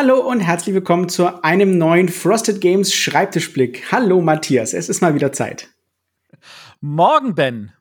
[0.00, 3.90] Hallo und herzlich willkommen zu einem neuen Frosted Games Schreibtischblick.
[3.90, 5.70] Hallo Matthias, es ist mal wieder Zeit.
[6.80, 7.72] Morgen, Ben.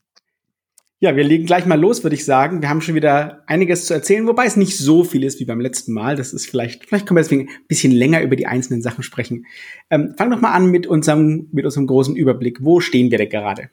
[1.00, 2.64] Ja, wir legen gleich mal los, würde ich sagen.
[2.64, 5.62] Wir haben schon wieder einiges zu erzählen, wobei es nicht so viel ist wie beim
[5.62, 6.16] letzten Mal.
[6.16, 9.46] Das ist vielleicht, vielleicht können wir deswegen ein bisschen länger über die einzelnen Sachen sprechen.
[9.92, 12.64] Ähm, fang doch mal an mit unserem, mit unserem großen Überblick.
[12.64, 13.70] Wo stehen wir denn gerade?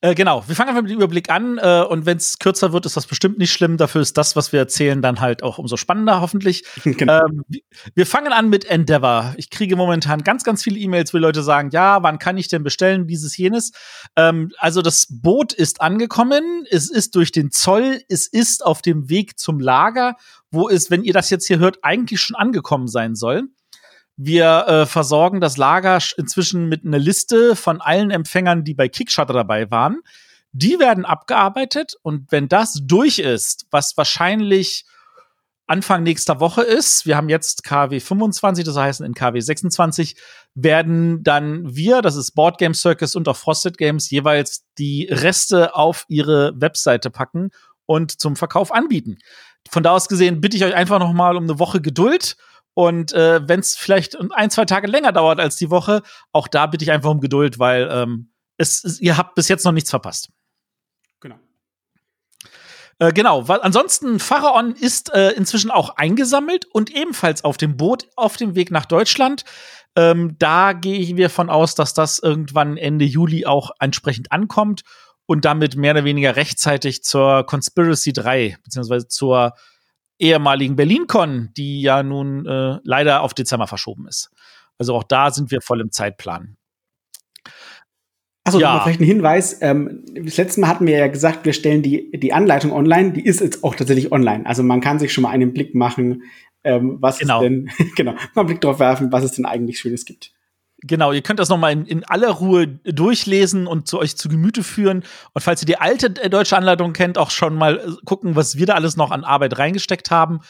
[0.00, 2.86] Äh, genau, wir fangen einfach mit dem Überblick an äh, und wenn es kürzer wird,
[2.86, 3.76] ist das bestimmt nicht schlimm.
[3.76, 6.64] Dafür ist das, was wir erzählen, dann halt auch umso spannender, hoffentlich.
[6.98, 7.26] Genau.
[7.26, 7.44] Ähm,
[7.94, 9.34] wir fangen an mit Endeavor.
[9.36, 12.62] Ich kriege momentan ganz, ganz viele E-Mails, wo Leute sagen, ja, wann kann ich denn
[12.64, 13.72] bestellen, dieses, jenes.
[14.16, 19.08] Ähm, also das Boot ist angekommen, es ist durch den Zoll, es ist auf dem
[19.08, 20.16] Weg zum Lager,
[20.50, 23.48] wo es, wenn ihr das jetzt hier hört, eigentlich schon angekommen sein soll.
[24.20, 29.32] Wir äh, versorgen das Lager inzwischen mit einer Liste von allen Empfängern, die bei Kickstarter
[29.32, 30.00] dabei waren.
[30.50, 34.86] Die werden abgearbeitet und wenn das durch ist, was wahrscheinlich
[35.68, 40.16] Anfang nächster Woche ist, wir haben jetzt KW 25, das heißt in KW 26,
[40.54, 45.76] werden dann wir, das ist Board Game Circus und auch Frosted Games, jeweils die Reste
[45.76, 47.50] auf ihre Webseite packen
[47.86, 49.18] und zum Verkauf anbieten.
[49.70, 52.36] Von da aus gesehen bitte ich euch einfach noch mal um eine Woche Geduld
[52.78, 56.68] und äh, wenn es vielleicht ein, zwei Tage länger dauert als die Woche, auch da
[56.68, 59.90] bitte ich einfach um Geduld, weil ähm, es, es, ihr habt bis jetzt noch nichts
[59.90, 60.30] verpasst.
[61.18, 61.40] Genau.
[63.00, 63.48] Äh, genau.
[63.48, 68.54] Weil ansonsten, Pharaon ist äh, inzwischen auch eingesammelt und ebenfalls auf dem Boot auf dem
[68.54, 69.44] Weg nach Deutschland.
[69.96, 74.82] Ähm, da gehe wir von aus, dass das irgendwann Ende Juli auch entsprechend ankommt
[75.26, 79.54] und damit mehr oder weniger rechtzeitig zur Conspiracy 3, beziehungsweise zur
[80.18, 84.30] ehemaligen BerlinCon, die ja nun äh, leider auf Dezember verschoben ist.
[84.78, 86.56] Also auch da sind wir voll im Zeitplan.
[88.44, 88.80] Achso, ja.
[88.80, 89.58] vielleicht ein Hinweis.
[89.60, 93.12] Ähm, das letzte Mal hatten wir ja gesagt, wir stellen die, die Anleitung online.
[93.12, 94.46] Die ist jetzt auch tatsächlich online.
[94.46, 96.22] Also man kann sich schon mal einen Blick machen,
[96.64, 97.38] ähm, was genau.
[97.38, 100.32] es denn, genau, mal einen Blick drauf werfen, was es denn eigentlich Schönes gibt.
[100.82, 104.62] Genau, ihr könnt das nochmal in, in aller Ruhe durchlesen und zu euch zu Gemüte
[104.62, 105.02] führen.
[105.32, 108.56] Und falls ihr die alte äh, deutsche Anleitung kennt, auch schon mal äh, gucken, was
[108.56, 110.40] wir da alles noch an Arbeit reingesteckt haben.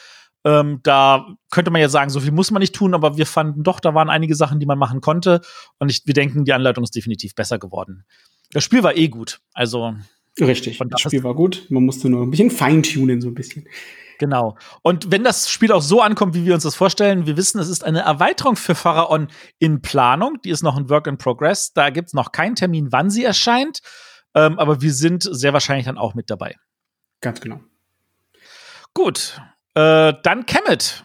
[0.45, 3.63] Ähm, da könnte man ja sagen, so viel muss man nicht tun, aber wir fanden
[3.63, 5.41] doch, da waren einige Sachen, die man machen konnte.
[5.79, 8.05] Und ich, wir denken, die Anleitung ist definitiv besser geworden.
[8.53, 9.41] Das Spiel war eh gut.
[9.55, 9.95] Also.
[10.41, 11.67] Richtig, das Spiel war gut.
[11.69, 13.67] Man musste nur ein bisschen feintunen, so ein bisschen.
[14.19, 14.57] Genau.
[14.83, 17.69] Und wenn das Spiel auch so ankommt, wie wir uns das vorstellen, wir wissen, es
[17.69, 19.29] ist eine Erweiterung für Pharaon
[19.59, 20.39] in Planung.
[20.45, 21.73] Die ist noch ein Work in Progress.
[21.73, 23.81] Da gibt es noch keinen Termin, wann sie erscheint.
[24.35, 26.57] Ähm, aber wir sind sehr wahrscheinlich dann auch mit dabei.
[27.21, 27.61] Ganz genau.
[28.93, 29.41] Gut.
[29.75, 31.05] Äh, dann Kemet.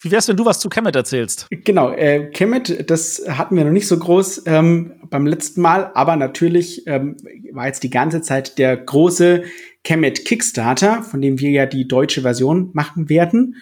[0.00, 1.48] Wie wär's, wenn du was zu Kemet erzählst?
[1.50, 6.14] Genau, äh, Kemet, das hatten wir noch nicht so groß ähm, beim letzten Mal, aber
[6.14, 7.16] natürlich ähm,
[7.52, 9.42] war jetzt die ganze Zeit der große
[9.82, 13.56] Kemet Kickstarter, von dem wir ja die deutsche Version machen werden.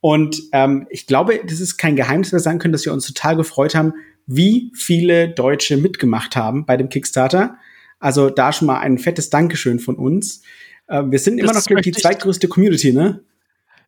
[0.00, 3.36] Und ähm, ich glaube, das ist kein Geheimnis, wir sagen können, dass wir uns total
[3.36, 3.92] gefreut haben,
[4.26, 7.56] wie viele Deutsche mitgemacht haben bei dem Kickstarter.
[7.98, 10.42] Also da schon mal ein fettes Dankeschön von uns.
[10.88, 13.20] Äh, wir sind immer das noch die zweitgrößte Community, ne?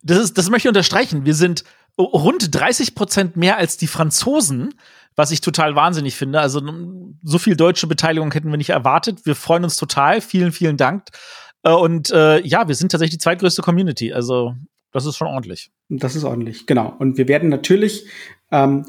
[0.02, 1.24] Das, ist, das möchte ich unterstreichen.
[1.24, 1.64] Wir sind
[1.98, 4.74] rund 30 Prozent mehr als die Franzosen,
[5.16, 6.40] was ich total wahnsinnig finde.
[6.40, 6.60] Also
[7.22, 9.24] so viel deutsche Beteiligung hätten wir nicht erwartet.
[9.26, 10.20] Wir freuen uns total.
[10.20, 11.08] Vielen, vielen Dank.
[11.62, 14.12] Äh, und äh, ja, wir sind tatsächlich die zweitgrößte Community.
[14.12, 14.54] Also
[14.92, 15.70] das ist schon ordentlich.
[15.88, 16.94] Das ist ordentlich, genau.
[16.98, 18.06] Und wir werden natürlich
[18.50, 18.84] ähm,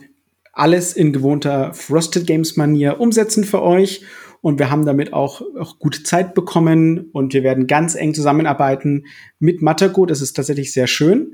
[0.53, 4.03] alles in gewohnter Frosted Games Manier umsetzen für euch.
[4.41, 9.05] Und wir haben damit auch, auch gute Zeit bekommen und wir werden ganz eng zusammenarbeiten
[9.39, 10.05] mit Matago.
[10.05, 11.33] Das ist tatsächlich sehr schön.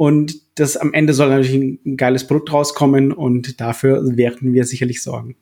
[0.00, 4.64] Und das am Ende soll natürlich ein, ein geiles Produkt rauskommen und dafür werden wir
[4.64, 5.36] sicherlich sorgen.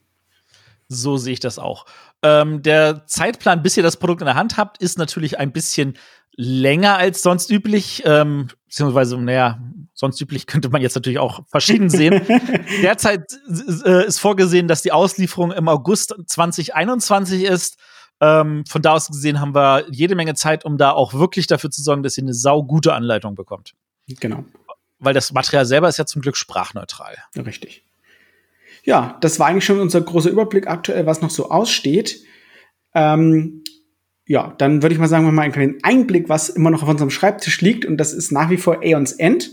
[0.89, 1.87] So sehe ich das auch.
[2.25, 5.95] Ähm, der Zeitplan, bis ihr das Produkt in der Hand habt, ist natürlich ein bisschen
[6.35, 8.03] länger als sonst üblich.
[8.05, 9.61] Ähm, beziehungsweise, naja,
[9.95, 12.21] sonst üblich könnte man jetzt natürlich auch verschieden sehen.
[12.83, 13.33] Derzeit
[13.85, 17.79] äh, ist vorgesehen, dass die Auslieferung im August 2021 ist.
[18.21, 21.71] Ähm, von da aus gesehen haben wir jede Menge Zeit, um da auch wirklich dafür
[21.71, 23.75] zu sorgen, dass ihr eine saugute Anleitung bekommt.
[24.21, 24.45] Genau.
[24.99, 27.17] Weil das Material selber ist ja zum Glück sprachneutral.
[27.37, 27.85] Richtig.
[28.85, 32.23] Ja, das war eigentlich schon unser großer Überblick aktuell, was noch so aussteht.
[32.95, 33.63] Ähm,
[34.27, 36.89] ja, dann würde ich mal sagen, wir mal einen kleinen Einblick, was immer noch auf
[36.89, 37.85] unserem Schreibtisch liegt.
[37.85, 39.51] Und das ist nach wie vor Aeons End.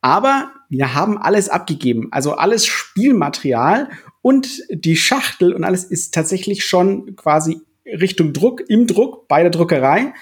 [0.00, 2.08] Aber wir haben alles abgegeben.
[2.10, 3.90] Also alles Spielmaterial
[4.22, 9.50] und die Schachtel und alles ist tatsächlich schon quasi Richtung Druck, im Druck, bei der
[9.50, 10.12] Druckerei.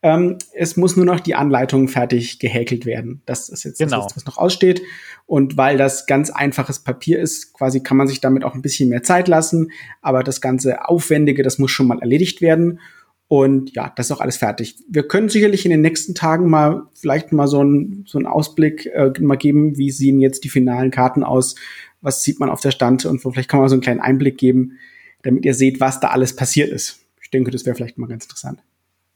[0.00, 3.22] Ähm, es muss nur noch die Anleitung fertig gehäkelt werden.
[3.26, 4.04] Das ist jetzt genau.
[4.04, 4.82] das, was noch aussteht.
[5.26, 8.88] Und weil das ganz einfaches Papier ist, quasi kann man sich damit auch ein bisschen
[8.88, 9.72] mehr Zeit lassen.
[10.00, 12.80] Aber das ganze Aufwendige, das muss schon mal erledigt werden.
[13.26, 14.76] Und ja, das ist auch alles fertig.
[14.88, 18.86] Wir können sicherlich in den nächsten Tagen mal vielleicht mal so einen so einen Ausblick
[18.86, 21.54] äh, mal geben, wie sehen jetzt die finalen Karten aus,
[22.00, 24.78] was sieht man auf der Stand und vielleicht kann man so einen kleinen Einblick geben,
[25.22, 27.00] damit ihr seht, was da alles passiert ist.
[27.20, 28.62] Ich denke, das wäre vielleicht mal ganz interessant.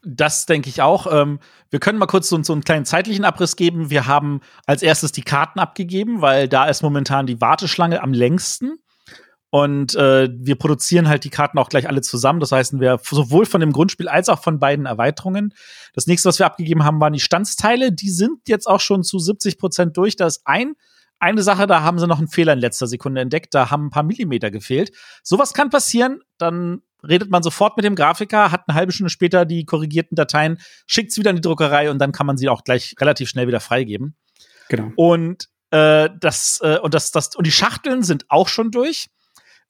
[0.05, 1.07] Das denke ich auch.
[1.11, 1.39] Ähm,
[1.69, 3.89] wir können mal kurz so, so, einen kleinen zeitlichen Abriss geben.
[3.89, 8.79] Wir haben als erstes die Karten abgegeben, weil da ist momentan die Warteschlange am längsten.
[9.49, 12.39] Und äh, wir produzieren halt die Karten auch gleich alle zusammen.
[12.39, 15.53] Das heißt, wir sowohl von dem Grundspiel als auch von beiden Erweiterungen.
[15.93, 17.91] Das nächste, was wir abgegeben haben, waren die Standsteile.
[17.91, 20.15] Die sind jetzt auch schon zu 70 Prozent durch.
[20.15, 20.73] Da ist ein
[21.19, 23.53] eine Sache, da haben sie noch einen Fehler in letzter Sekunde entdeckt.
[23.53, 24.91] Da haben ein paar Millimeter gefehlt.
[25.23, 26.19] Sowas kann passieren.
[26.37, 30.59] Dann redet man sofort mit dem Grafiker, hat eine halbe Stunde später die korrigierten Dateien,
[30.87, 33.47] schickt sie wieder in die Druckerei und dann kann man sie auch gleich relativ schnell
[33.47, 34.15] wieder freigeben.
[34.69, 34.91] Genau.
[34.95, 39.09] Und äh, das äh, und das das und die Schachteln sind auch schon durch.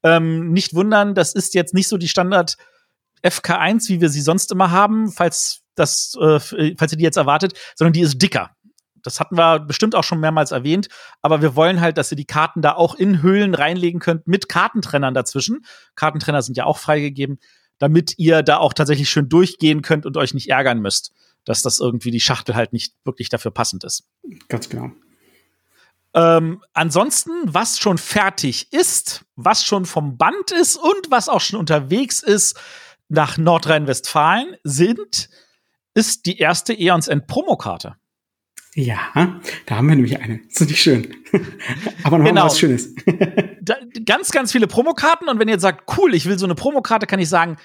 [0.04, 2.58] Ähm, nicht wundern, das ist jetzt nicht so die Standard
[3.24, 7.58] FK1, wie wir sie sonst immer haben, falls das, äh, falls ihr die jetzt erwartet,
[7.76, 8.52] sondern die ist dicker.
[9.04, 10.88] Das hatten wir bestimmt auch schon mehrmals erwähnt,
[11.22, 14.50] aber wir wollen halt, dass ihr die Karten da auch in Höhlen reinlegen könnt mit
[14.50, 15.66] Kartentrennern dazwischen.
[15.96, 17.40] Kartentrenner sind ja auch freigegeben,
[17.78, 21.12] damit ihr da auch tatsächlich schön durchgehen könnt und euch nicht ärgern müsst,
[21.46, 24.08] dass das irgendwie die Schachtel halt nicht wirklich dafür passend ist.
[24.48, 24.92] Ganz genau.
[26.16, 31.60] Ähm, ansonsten, was schon fertig ist, was schon vom Band ist und was auch schon
[31.60, 32.60] unterwegs ist
[33.10, 35.30] nach Nordrhein-Westfalen, sind,
[35.96, 37.96] ist die erste Eons End Promokarte.
[38.76, 40.40] Ja, da haben wir nämlich eine.
[40.48, 41.16] Das ist nicht schön.
[42.04, 42.46] Aber noch genau.
[42.46, 42.94] was Schönes.
[43.62, 43.76] da,
[44.06, 45.30] ganz, ganz viele Promokarten.
[45.30, 47.58] Und wenn ihr jetzt sagt, cool, ich will so eine Promokarte, kann ich sagen,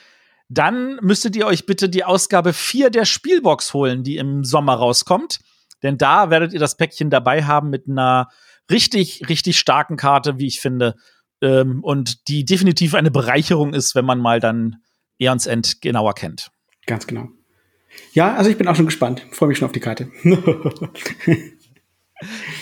[0.48, 5.40] dann müsstet ihr euch bitte die Ausgabe 4 der Spielbox holen, die im Sommer rauskommt.
[5.82, 8.28] Denn da werdet ihr das Päckchen dabei haben mit einer
[8.70, 10.94] richtig, richtig starken Karte, wie ich finde.
[11.40, 14.76] Ähm, und die definitiv eine Bereicherung ist, wenn man mal dann
[15.18, 16.50] Eons End genauer kennt.
[16.86, 17.28] Ganz genau.
[18.12, 19.26] Ja, also ich bin auch schon gespannt.
[19.30, 20.10] Freue mich schon auf die Karte.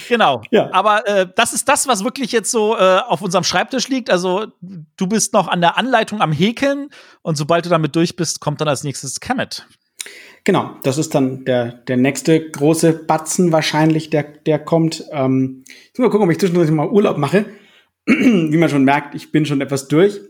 [0.08, 0.42] Genau.
[0.50, 0.70] Ja.
[0.72, 4.10] Aber äh, das ist das, was wirklich jetzt so äh, auf unserem Schreibtisch liegt.
[4.10, 6.90] Also du bist noch an der Anleitung am Häkeln
[7.22, 9.66] und sobald du damit durch bist, kommt dann als nächstes Kemet.
[10.44, 15.04] Genau, das ist dann der, der nächste große Batzen wahrscheinlich, der, der kommt.
[15.10, 17.46] Ähm, ich muss mal gucken, ob ich zwischendurch mal Urlaub mache.
[18.06, 20.20] Wie man schon merkt, ich bin schon etwas durch.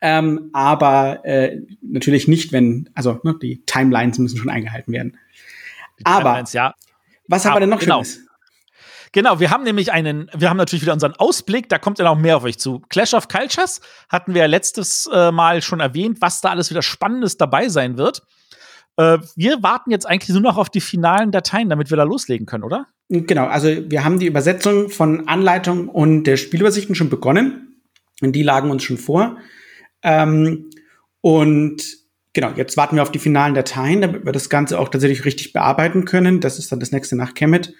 [0.00, 5.18] Ähm, aber äh, natürlich nicht, wenn, also ne, die Timelines müssen schon eingehalten werden.
[5.98, 6.74] Die aber ja.
[7.28, 8.02] was haben wir denn noch genau.
[8.02, 8.26] Schönes?
[9.12, 12.16] Genau, wir haben nämlich einen, wir haben natürlich wieder unseren Ausblick, da kommt ja noch
[12.16, 12.80] mehr auf euch zu.
[12.88, 16.82] Clash of Cultures hatten wir ja letztes äh, Mal schon erwähnt, was da alles wieder
[16.82, 18.22] Spannendes dabei sein wird.
[18.96, 22.46] Äh, wir warten jetzt eigentlich nur noch auf die finalen Dateien, damit wir da loslegen
[22.46, 22.86] können, oder?
[23.08, 27.82] Genau, also wir haben die Übersetzung von Anleitung und der Spielübersichten schon begonnen.
[28.22, 29.38] Und die lagen uns schon vor.
[30.02, 30.70] Ähm,
[31.20, 31.82] und
[32.32, 35.52] genau, jetzt warten wir auf die finalen Dateien, damit wir das Ganze auch tatsächlich richtig
[35.52, 36.40] bearbeiten können.
[36.40, 37.74] Das ist dann das nächste nach Kemet.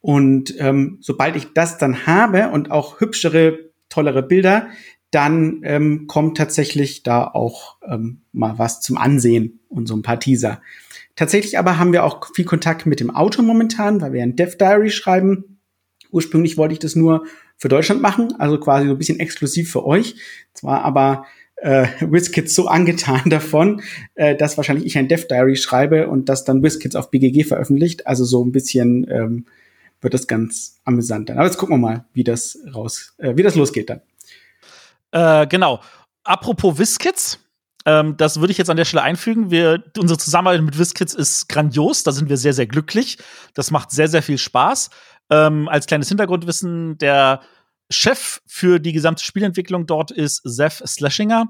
[0.00, 4.68] Und ähm, sobald ich das dann habe und auch hübschere, tollere Bilder,
[5.10, 10.18] dann ähm, kommt tatsächlich da auch ähm, mal was zum Ansehen und so ein paar
[10.18, 10.60] Teaser.
[11.16, 14.56] Tatsächlich aber haben wir auch viel Kontakt mit dem Autor momentan, weil wir ein Dev
[14.58, 15.60] Diary schreiben.
[16.10, 17.24] Ursprünglich wollte ich das nur
[17.56, 20.16] für Deutschland machen, also quasi so ein bisschen exklusiv für euch.
[20.52, 21.26] Zwar aber
[21.64, 23.82] äh, WizKids so angetan davon,
[24.14, 28.06] äh, dass wahrscheinlich ich ein Dev Diary schreibe und das dann WizKids auf BGG veröffentlicht.
[28.06, 29.46] Also so ein bisschen ähm,
[30.00, 31.38] wird das ganz amüsant dann.
[31.38, 34.02] Aber jetzt gucken wir mal, wie das raus, äh, wie das losgeht dann.
[35.12, 35.80] Äh, genau.
[36.22, 37.38] Apropos WizKids,
[37.86, 39.50] ähm, das würde ich jetzt an der Stelle einfügen.
[39.50, 42.02] Wir, unsere Zusammenarbeit mit WizKids ist grandios.
[42.02, 43.16] Da sind wir sehr, sehr glücklich.
[43.54, 44.90] Das macht sehr, sehr viel Spaß.
[45.30, 47.40] Ähm, als kleines Hintergrundwissen, der
[47.90, 51.46] Chef für die gesamte Spielentwicklung dort ist Seth Slashinger,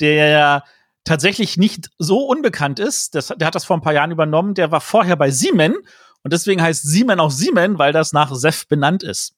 [0.00, 0.64] der
[1.04, 3.14] tatsächlich nicht so unbekannt ist.
[3.14, 4.54] Das, der hat das vor ein paar Jahren übernommen.
[4.54, 5.76] Der war vorher bei Siemens
[6.22, 9.34] und deswegen heißt Siemens auch Siemens, weil das nach Seth benannt ist.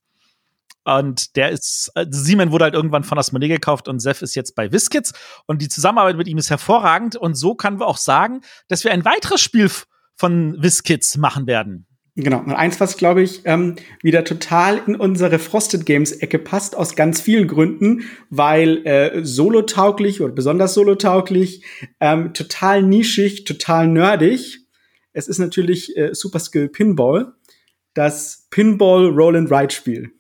[0.85, 4.55] Und der ist, äh, Siemens wurde halt irgendwann von Asmodee gekauft und Seth ist jetzt
[4.55, 5.15] bei WizKids.
[5.47, 7.17] Und die Zusammenarbeit mit ihm ist hervorragend.
[7.17, 9.71] Und so können wir auch sagen, dass wir ein weiteres Spiel
[10.15, 11.87] von WizKids machen werden.
[12.17, 12.39] Genau.
[12.39, 17.21] Und eins, was, glaube ich, ähm, wieder total in unsere Frosted Games-Ecke passt, aus ganz
[17.21, 21.65] vielen Gründen, weil äh, solo-tauglich oder besonders solo-tauglich,
[21.99, 24.61] ähm, total nischig, total nerdig.
[25.13, 27.33] Es ist natürlich äh, Super Skill Pinball,
[27.95, 30.13] das Pinball Roll and Ride Spiel.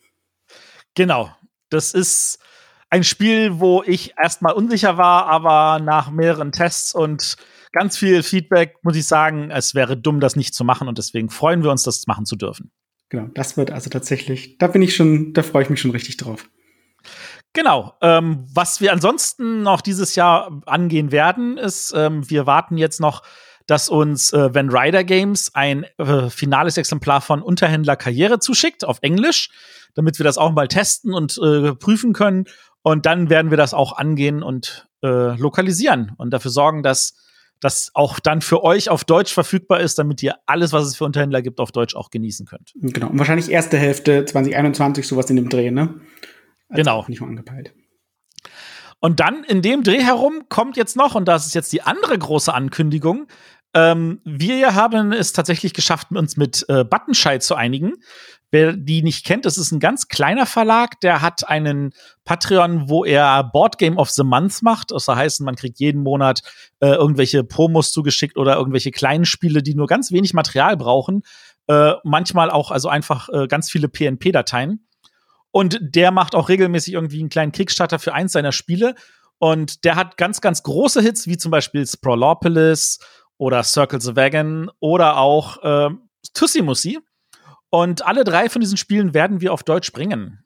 [0.95, 1.31] Genau.
[1.71, 2.41] Das ist
[2.91, 7.37] ein Spiel, wo ich erstmal unsicher war, aber nach mehreren Tests und
[7.75, 11.29] ganz viel Feedback muss ich sagen, es wäre dumm, das nicht zu machen und deswegen
[11.29, 12.71] freuen wir uns, das machen zu dürfen.
[13.11, 16.17] Genau, das wird also tatsächlich, da bin ich schon, da freue ich mich schon richtig
[16.17, 16.49] drauf.
[17.53, 17.95] Genau.
[18.01, 23.23] Ähm, was wir ansonsten noch dieses Jahr angehen werden, ist, ähm, wir warten jetzt noch,
[23.67, 28.99] dass uns äh, Van Ryder Games ein äh, finales Exemplar von Unterhändler Karriere zuschickt auf
[29.03, 29.51] Englisch,
[29.95, 32.47] damit wir das auch mal testen und äh, prüfen können.
[32.83, 37.15] Und dann werden wir das auch angehen und äh, lokalisieren und dafür sorgen, dass
[37.61, 41.05] das auch dann für euch auf Deutsch verfügbar ist, damit ihr alles, was es für
[41.05, 42.73] Unterhändler gibt, auf Deutsch auch genießen könnt.
[42.75, 43.09] Genau.
[43.09, 46.01] Und wahrscheinlich erste Hälfte 2021 sowas in dem Dreh, ne?
[46.69, 47.05] Also genau.
[47.09, 47.75] Nicht mal angepeilt.
[49.01, 52.19] Und dann in dem Dreh herum kommt jetzt noch, und das ist jetzt die andere
[52.19, 53.27] große Ankündigung,
[53.75, 57.95] ähm, wir haben es tatsächlich geschafft, uns mit äh, Buttonschei zu einigen.
[58.55, 61.93] Wer die nicht kennt, das ist ein ganz kleiner Verlag, der hat einen
[62.25, 64.93] Patreon, wo er Board Game of the Month macht.
[64.93, 66.43] Das heißt, man kriegt jeden Monat
[66.79, 71.23] äh, irgendwelche Promos zugeschickt oder irgendwelche kleinen Spiele, die nur ganz wenig Material brauchen.
[71.67, 74.87] Äh, manchmal auch also einfach äh, ganz viele PNP-Dateien.
[75.51, 78.95] Und der macht auch regelmäßig irgendwie einen kleinen Kickstarter für eins seiner Spiele.
[79.39, 83.01] Und der hat ganz, ganz große Hits, wie zum Beispiel Sprawlopolis
[83.37, 85.91] oder Circle the Wagon oder auch äh,
[86.35, 87.01] Tussimussi.
[87.75, 90.45] Und alle drei von diesen Spielen werden wir auf Deutsch bringen.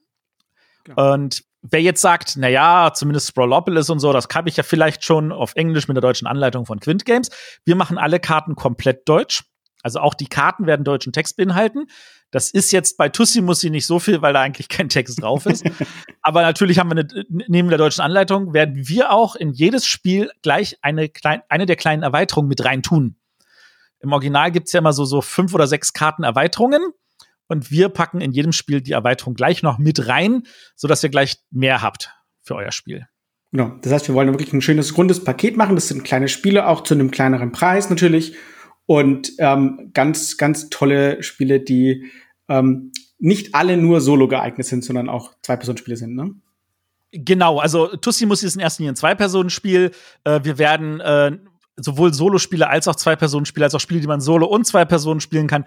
[0.86, 1.12] Ja.
[1.12, 5.04] Und wer jetzt sagt, na ja, zumindest Sprawlopolis und so, das habe ich ja vielleicht
[5.04, 7.28] schon auf Englisch mit der deutschen Anleitung von Quint Games.
[7.66, 9.44] Wir machen alle Karten komplett deutsch.
[9.82, 11.88] Also auch die Karten werden deutschen Text beinhalten.
[12.30, 15.44] Das ist jetzt bei Tussi Mussi nicht so viel, weil da eigentlich kein Text drauf
[15.44, 15.66] ist.
[16.22, 20.30] Aber natürlich haben wir eine, neben der deutschen Anleitung werden wir auch in jedes Spiel
[20.40, 23.16] gleich eine, klein, eine der kleinen Erweiterungen mit rein tun.
[24.00, 26.94] Im Original gibt's ja immer so, so fünf oder sechs Karten Erweiterungen.
[27.48, 30.42] Und wir packen in jedem Spiel die Erweiterung gleich noch mit rein,
[30.76, 32.10] sodass ihr gleich mehr habt
[32.42, 33.06] für euer Spiel.
[33.50, 33.78] Genau.
[33.82, 35.74] Das heißt, wir wollen wirklich ein schönes, rundes Paket machen.
[35.74, 38.36] Das sind kleine Spiele, auch zu einem kleineren Preis natürlich
[38.86, 42.10] und ähm, ganz, ganz tolle Spiele, die
[42.48, 46.34] ähm, nicht alle nur solo geeignet sind, sondern auch Zwei-Personen-Spiele sind, ne?
[47.10, 49.92] Genau, also Tussimus ist in erster Linie ein Zwei-Personen-Spiel.
[50.24, 51.38] Äh, wir werden äh,
[51.78, 55.46] sowohl Solo-Spiele als auch Zwei-Personen-Spiele, als auch Spiele, die man solo und zwei Personen spielen
[55.46, 55.64] kann.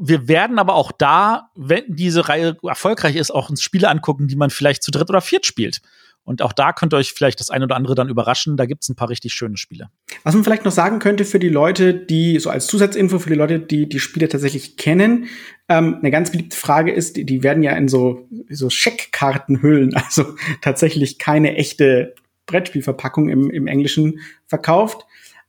[0.00, 4.36] Wir werden aber auch da, wenn diese Reihe erfolgreich ist, auch uns Spiele angucken, die
[4.36, 5.80] man vielleicht zu dritt oder viert spielt.
[6.26, 8.56] Und auch da könnt ihr euch vielleicht das eine oder andere dann überraschen.
[8.56, 9.90] Da gibt es ein paar richtig schöne Spiele.
[10.24, 13.36] Was man vielleicht noch sagen könnte für die Leute, die, so als Zusatzinfo für die
[13.36, 15.26] Leute, die die Spiele tatsächlich kennen,
[15.68, 20.34] ähm, eine ganz beliebte Frage ist, die, die werden ja in so, so Scheckkartenhüllen, also
[20.62, 25.06] tatsächlich keine echte Brettspielverpackung im, im Englischen verkauft.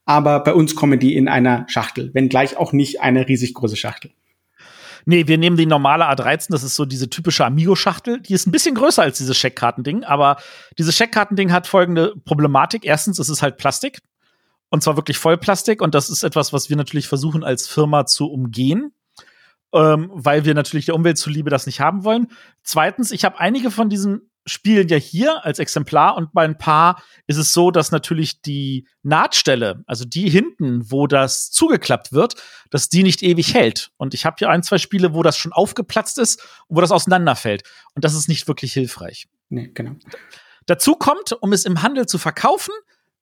[0.08, 4.12] Aber bei uns kommen die in einer Schachtel, wenngleich auch nicht eine riesig große Schachtel.
[5.06, 8.22] Nee, wir nehmen die normale A13, das ist so diese typische Amigo-Schachtel.
[8.22, 10.38] Die ist ein bisschen größer als dieses Scheckkartending, aber
[10.78, 12.86] dieses Scheckkartending hat folgende Problematik.
[12.86, 14.00] Erstens, es ist halt Plastik.
[14.70, 15.82] Und zwar wirklich Vollplastik.
[15.82, 18.92] Und das ist etwas, was wir natürlich versuchen als Firma zu umgehen.
[19.74, 22.28] Ähm, weil wir natürlich der Umwelt zuliebe das nicht haben wollen.
[22.64, 27.04] Zweitens, ich habe einige von diesen spielen ja hier als Exemplar und bei ein paar
[27.28, 32.36] ist es so, dass natürlich die Nahtstelle, also die hinten, wo das zugeklappt wird,
[32.70, 33.92] dass die nicht ewig hält.
[33.98, 36.92] Und ich habe hier ein, zwei Spiele, wo das schon aufgeplatzt ist und wo das
[36.92, 37.64] auseinanderfällt.
[37.94, 39.28] Und das ist nicht wirklich hilfreich.
[39.50, 39.96] Nee, genau.
[40.66, 42.74] Dazu kommt, um es im Handel zu verkaufen,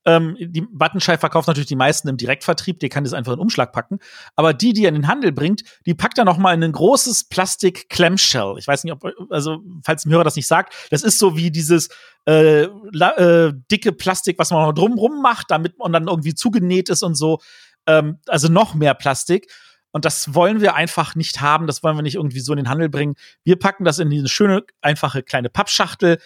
[0.06, 3.42] ähm, die Buttonschei verkauft natürlich die meisten im Direktvertrieb, die kann das einfach in den
[3.42, 4.00] Umschlag packen.
[4.36, 6.72] Aber die, die er in den Handel bringt, die packt er noch mal in ein
[6.72, 8.56] großes Plastik Clamshell.
[8.60, 11.50] Ich weiß nicht, ob, also, falls dem Hörer das nicht sagt, das ist so wie
[11.50, 11.90] dieses
[12.28, 17.02] äh, äh, dicke Plastik, was man noch drumrum macht, damit man dann irgendwie zugenäht ist
[17.02, 17.40] und so.
[17.88, 19.52] Ähm, also noch mehr Plastik.
[19.92, 21.68] Und das wollen wir einfach nicht haben.
[21.68, 23.16] Das wollen wir nicht irgendwie so in den Handel bringen.
[23.44, 26.20] Wir packen das in diese schöne, einfache kleine Pappschachtel.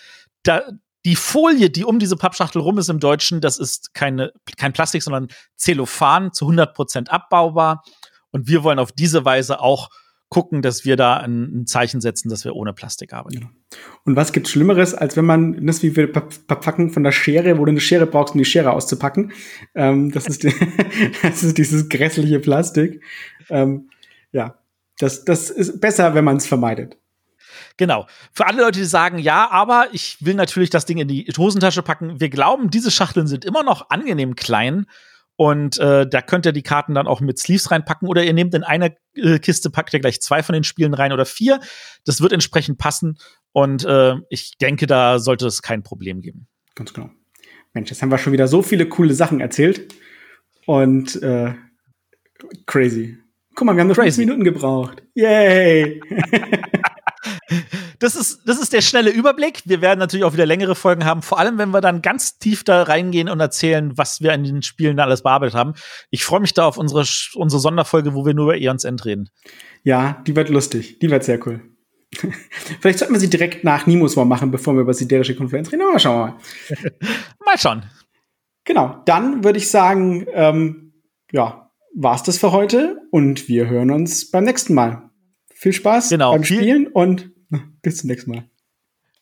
[0.44, 0.64] Da,
[1.06, 5.02] die Folie, die um diese Pappschachtel rum ist im Deutschen, das ist keine, kein Plastik,
[5.02, 7.84] sondern Zellophan zu 100% abbaubar.
[8.32, 9.90] Und wir wollen auf diese Weise auch
[10.30, 13.40] gucken, dass wir da ein, Zeichen setzen, dass wir ohne Plastik arbeiten.
[13.40, 13.50] Genau.
[14.06, 17.66] Und was gibt's Schlimmeres, als wenn man das wie wir verpacken von der Schere, wo
[17.66, 19.32] du eine Schere brauchst, um die Schere auszupacken?
[19.74, 20.44] Ähm, das, ist
[21.24, 23.04] das ist dieses grässliche Plastik.
[23.50, 23.90] Ähm,
[24.32, 24.60] ja,
[25.00, 26.99] das, das ist besser, wenn man es vermeidet.
[27.78, 28.08] Genau.
[28.32, 31.84] Für alle Leute, die sagen, ja, aber ich will natürlich das Ding in die Hosentasche
[31.84, 32.20] packen.
[32.20, 34.86] Wir glauben, diese Schachteln sind immer noch angenehm klein.
[35.36, 38.54] Und äh, da könnt ihr die Karten dann auch mit Sleeves reinpacken oder ihr nehmt
[38.54, 41.62] in eine äh, Kiste, packt ihr gleich zwei von den Spielen rein oder vier.
[42.04, 43.18] Das wird entsprechend passen.
[43.54, 46.48] Und äh, ich denke, da sollte es kein Problem geben.
[46.76, 47.10] Ganz genau.
[47.74, 49.94] Mensch, jetzt haben wir schon wieder so viele coole Sachen erzählt.
[50.66, 51.54] Und äh,
[52.66, 53.18] crazy.
[53.56, 55.04] Guck mal, wir haben nur fünf Minuten gebraucht.
[55.14, 56.02] Yay!
[58.00, 59.62] das ist, das ist der schnelle Überblick.
[59.66, 62.64] Wir werden natürlich auch wieder längere Folgen haben, vor allem wenn wir dann ganz tief
[62.64, 65.74] da reingehen und erzählen, was wir in den Spielen da alles bearbeitet haben.
[66.10, 69.30] Ich freue mich da auf unsere, unsere Sonderfolge, wo wir nur über Eons End reden.
[69.84, 71.00] Ja, die wird lustig.
[71.00, 71.62] Die wird sehr cool.
[72.80, 75.84] Vielleicht sollten wir sie direkt nach Nimus War machen, bevor wir über siderische Konfluenz reden.
[75.88, 76.34] Aber schauen
[76.70, 76.92] wir mal.
[77.46, 77.84] mal schauen.
[78.64, 80.94] Genau, dann würde ich sagen, ähm,
[81.32, 85.10] ja, war's das für heute und wir hören uns beim nächsten Mal.
[85.54, 87.32] Viel Spaß genau, beim Spielen und
[87.82, 88.50] bis zum nächsten Mal.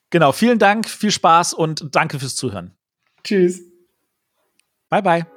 [0.10, 2.78] Genau, vielen Dank, viel Spaß und danke fürs Zuhören.
[3.24, 3.62] Tschüss.
[4.90, 5.37] Bye, bye.